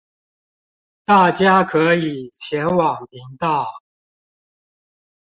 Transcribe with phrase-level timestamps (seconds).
[1.05, 3.69] 大家可以前往頻道